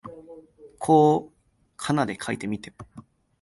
[0.79, 1.37] こう
[1.77, 3.03] 仮名で書いてみても、